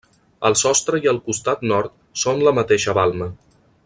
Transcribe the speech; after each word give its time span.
El 0.47 0.55
sostre 0.61 1.01
i 1.03 1.11
el 1.11 1.19
costat 1.27 1.61
nord 1.73 1.93
són 2.25 2.41
la 2.49 2.55
mateixa 2.63 2.97
balma. 3.03 3.29